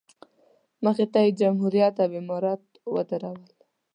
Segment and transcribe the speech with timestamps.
[0.83, 2.63] مخې ته یې جمهوریت او امارت
[2.93, 3.41] ودرول.